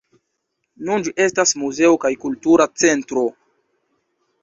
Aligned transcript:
Nun 0.87 1.05
ĝi 1.09 1.13
estas 1.27 1.53
muzeo 1.65 1.93
kaj 2.07 2.13
kultura 2.25 2.71
centro. 2.87 3.29